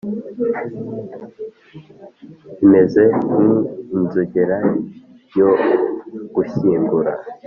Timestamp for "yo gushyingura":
5.39-7.11